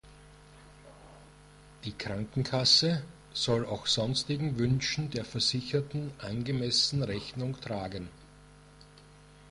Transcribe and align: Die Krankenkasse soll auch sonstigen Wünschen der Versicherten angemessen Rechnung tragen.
Die 1.83 1.91
Krankenkasse 1.91 3.03
soll 3.33 3.67
auch 3.67 3.85
sonstigen 3.85 4.57
Wünschen 4.57 5.11
der 5.11 5.25
Versicherten 5.25 6.09
angemessen 6.17 7.03
Rechnung 7.03 7.61
tragen. 7.61 8.09